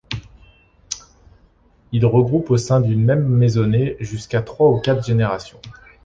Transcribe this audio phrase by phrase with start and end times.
[1.91, 5.61] Il regroupe au sein d'une même maisonnée, jusqu'à trois ou quatre générations.